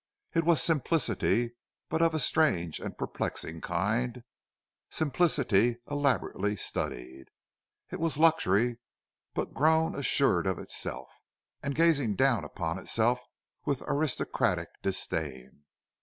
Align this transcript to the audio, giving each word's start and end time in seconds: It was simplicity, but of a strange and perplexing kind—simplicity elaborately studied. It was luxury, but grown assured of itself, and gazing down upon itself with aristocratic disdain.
It 0.33 0.45
was 0.45 0.63
simplicity, 0.63 1.53
but 1.87 2.01
of 2.01 2.15
a 2.15 2.19
strange 2.19 2.79
and 2.79 2.97
perplexing 2.97 3.61
kind—simplicity 3.61 5.77
elaborately 5.91 6.55
studied. 6.55 7.25
It 7.91 7.99
was 7.99 8.17
luxury, 8.17 8.79
but 9.35 9.53
grown 9.53 9.93
assured 9.93 10.47
of 10.47 10.57
itself, 10.57 11.09
and 11.61 11.75
gazing 11.75 12.15
down 12.15 12.43
upon 12.43 12.79
itself 12.79 13.21
with 13.63 13.83
aristocratic 13.85 14.69
disdain. 14.81 15.65